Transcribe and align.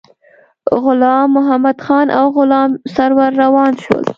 غلام 0.83 1.27
محمدخان 1.37 2.07
او 2.19 2.25
غلام 2.37 2.69
سرور 2.95 3.31
روان 3.43 3.71
شول. 3.83 4.05